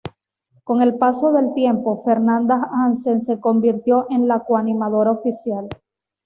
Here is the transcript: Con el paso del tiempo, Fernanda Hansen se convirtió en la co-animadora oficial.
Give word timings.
Con 0.63 0.81
el 0.81 0.95
paso 0.95 1.31
del 1.31 1.53
tiempo, 1.53 2.01
Fernanda 2.03 2.69
Hansen 2.73 3.21
se 3.21 3.39
convirtió 3.39 4.07
en 4.09 4.27
la 4.27 4.39
co-animadora 4.39 5.11
oficial. 5.11 5.69